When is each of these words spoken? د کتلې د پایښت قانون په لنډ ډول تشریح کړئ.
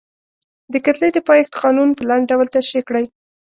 د 0.73 0.73
کتلې 0.85 1.09
د 1.13 1.17
پایښت 1.27 1.53
قانون 1.61 1.89
په 1.97 2.03
لنډ 2.09 2.23
ډول 2.31 2.47
تشریح 2.55 2.83
کړئ. 2.89 3.05